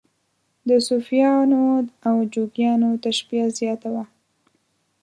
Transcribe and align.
د 0.67 0.69
صوفیانو 0.87 1.63
او 2.07 2.15
جوګیانو 2.33 2.89
تشبیه 3.05 3.45
زیاته 3.57 3.89
وه. 3.93 4.05